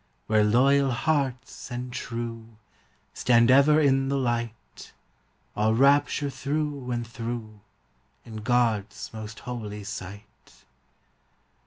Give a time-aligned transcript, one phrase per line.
[0.25, 2.57] Where loyal hearts and true
[3.13, 4.93] Stand ever in the light,
[5.55, 7.59] All rapture through and through,
[8.25, 10.65] In God's most holy sight.